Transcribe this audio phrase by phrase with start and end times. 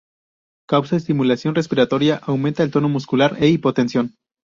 [0.67, 4.15] Causa estimulación respiratoria, aumenta el tono muscular e hipotensión.